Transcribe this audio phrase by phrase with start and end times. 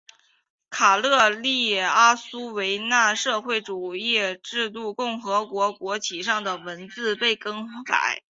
[0.71, 8.19] 卡累利阿苏维埃社会主义自治共和国国旗上的文字被更改。